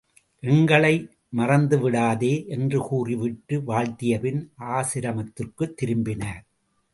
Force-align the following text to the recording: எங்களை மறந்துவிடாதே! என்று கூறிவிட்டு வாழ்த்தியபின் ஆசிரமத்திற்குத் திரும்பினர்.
எங்களை 0.43 0.93
மறந்துவிடாதே! 1.37 2.47
என்று 2.47 2.79
கூறிவிட்டு 2.79 3.59
வாழ்த்தியபின் 3.67 4.41
ஆசிரமத்திற்குத் 4.71 5.75
திரும்பினர். 5.81 6.41